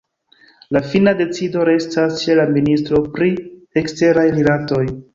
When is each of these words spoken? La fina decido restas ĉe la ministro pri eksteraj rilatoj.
La 0.77 0.81
fina 0.93 1.13
decido 1.19 1.67
restas 1.69 2.17
ĉe 2.23 2.39
la 2.41 2.49
ministro 2.57 3.05
pri 3.21 3.31
eksteraj 3.87 4.29
rilatoj. 4.43 4.87